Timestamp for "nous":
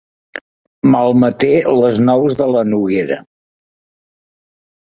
2.07-2.35